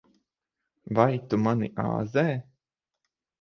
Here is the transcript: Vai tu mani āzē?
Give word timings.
Vai 0.99 1.19
tu 1.33 1.39
mani 1.49 1.69
āzē? 1.85 2.25